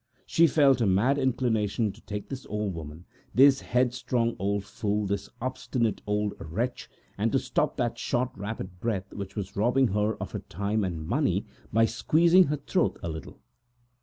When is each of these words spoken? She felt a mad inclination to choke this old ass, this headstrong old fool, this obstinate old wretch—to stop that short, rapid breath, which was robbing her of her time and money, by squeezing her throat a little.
She 0.25 0.47
felt 0.47 0.81
a 0.81 0.87
mad 0.87 1.19
inclination 1.19 1.91
to 1.91 2.01
choke 2.03 2.27
this 2.29 2.47
old 2.47 2.75
ass, 2.75 3.03
this 3.35 3.61
headstrong 3.61 4.35
old 4.39 4.63
fool, 4.63 5.05
this 5.05 5.29
obstinate 5.39 6.01
old 6.07 6.33
wretch—to 6.39 7.37
stop 7.37 7.77
that 7.77 7.99
short, 7.99 8.31
rapid 8.35 8.79
breath, 8.79 9.13
which 9.13 9.35
was 9.35 9.55
robbing 9.55 9.89
her 9.89 10.15
of 10.15 10.31
her 10.31 10.39
time 10.39 10.83
and 10.83 11.05
money, 11.07 11.45
by 11.71 11.85
squeezing 11.85 12.45
her 12.45 12.57
throat 12.57 12.97
a 13.03 13.09
little. 13.09 13.41